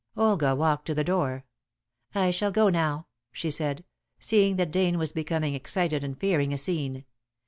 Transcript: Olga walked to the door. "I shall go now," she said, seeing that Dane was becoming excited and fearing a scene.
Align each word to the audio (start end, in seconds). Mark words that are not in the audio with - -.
Olga 0.17 0.55
walked 0.55 0.87
to 0.87 0.95
the 0.95 1.03
door. 1.03 1.45
"I 2.15 2.31
shall 2.31 2.51
go 2.51 2.69
now," 2.69 3.05
she 3.31 3.51
said, 3.51 3.83
seeing 4.17 4.55
that 4.55 4.71
Dane 4.71 4.97
was 4.97 5.13
becoming 5.13 5.53
excited 5.53 6.03
and 6.03 6.19
fearing 6.19 6.51
a 6.51 6.57
scene. 6.57 7.05